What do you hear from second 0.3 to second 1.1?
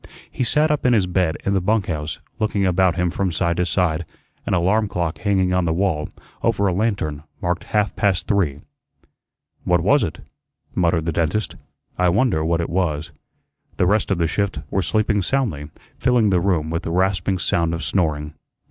He sat up in his